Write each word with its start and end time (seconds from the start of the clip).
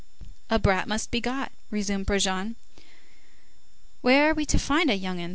"A 0.49 0.57
brat 0.57 0.87
must 0.87 1.11
be 1.11 1.21
got," 1.21 1.51
resumed 1.69 2.07
Brujon. 2.07 2.55
"Where 4.01 4.31
are 4.31 4.33
we 4.33 4.47
to 4.47 4.57
find 4.57 4.89
a 4.89 4.95
young 4.95 5.21
'un?" 5.21 5.29